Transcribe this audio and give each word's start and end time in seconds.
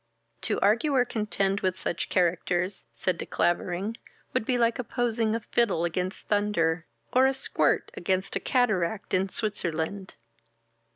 "To 0.49 0.59
argue, 0.61 0.95
or 0.95 1.05
contend 1.05 1.59
with 1.61 1.77
such 1.77 2.09
characters 2.09 2.85
(said 2.91 3.19
De 3.19 3.25
Clavering) 3.27 3.97
would 4.33 4.45
be 4.45 4.57
like 4.57 4.79
opposing 4.79 5.35
a 5.35 5.39
fiddle 5.39 5.85
against 5.85 6.27
thunder, 6.27 6.87
or 7.13 7.27
a 7.27 7.35
squirt 7.35 7.91
against 7.95 8.35
a 8.35 8.39
cataract 8.39 9.13
in 9.13 9.29
Switzerland." 9.29 10.15